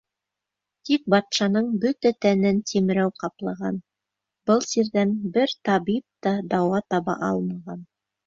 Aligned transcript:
Тик 0.89 1.01
батшаның 1.13 1.67
бөтә 1.83 2.11
тәнен 2.25 2.61
тимерәү 2.71 3.11
ҡаплаған, 3.23 3.77
был 4.51 4.65
сирҙән 4.69 5.13
бер 5.37 5.55
табип 5.69 6.27
та 6.27 6.35
дауа 6.55 6.81
таба 6.95 7.19
алмаған. 7.29 7.85